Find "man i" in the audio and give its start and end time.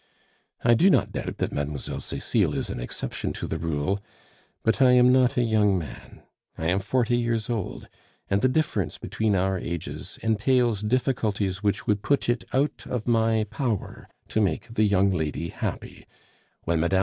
5.77-6.65